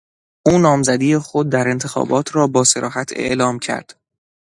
او 0.45 0.57
نامزدی 0.57 1.17
خود 1.17 1.49
در 1.49 1.67
انتخابات 1.67 2.35
را 2.35 2.47
با 2.47 2.63
صراحت 2.63 3.13
اعلام 3.15 3.59
کرد. 3.59 3.97